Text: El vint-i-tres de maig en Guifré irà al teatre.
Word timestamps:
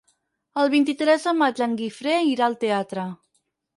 El 0.61 0.69
vint-i-tres 0.73 1.27
de 1.29 1.33
maig 1.41 1.61
en 1.67 1.75
Guifré 1.81 2.17
irà 2.31 2.47
al 2.51 2.57
teatre. 2.65 3.05